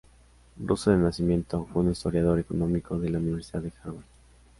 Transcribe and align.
Ruso 0.57 0.89
de 0.89 0.97
nacimiento, 0.97 1.67
fue 1.71 1.83
un 1.83 1.91
historiador 1.91 2.39
Económico 2.39 2.97
de 2.97 3.11
la 3.11 3.19
Universidad 3.19 3.61
de 3.61 3.71
Harvard. 3.83 4.03